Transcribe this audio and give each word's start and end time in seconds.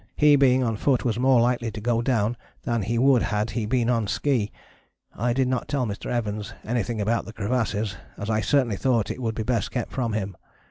He 0.15 0.35
being 0.35 0.63
on 0.63 0.77
foot 0.77 1.05
was 1.05 1.19
more 1.19 1.39
likely 1.39 1.69
to 1.69 1.79
go 1.79 2.01
down 2.01 2.35
than 2.63 2.81
he 2.81 2.97
would 2.97 3.21
had 3.21 3.51
he 3.51 3.67
been 3.67 3.87
on 3.87 4.07
ski. 4.07 4.51
I 5.15 5.31
did 5.31 5.47
not 5.47 5.67
tell 5.67 5.85
Mr. 5.85 6.07
Evans 6.09 6.55
anything 6.63 6.99
about 6.99 7.25
the 7.25 7.33
crevasses, 7.33 7.97
as 8.17 8.27
I 8.27 8.41
certainly 8.41 8.77
thought 8.77 9.11
it 9.11 9.21
would 9.21 9.35
be 9.35 9.43
best 9.43 9.69
kept 9.69 9.91
from 9.93 10.13
him. 10.13 10.35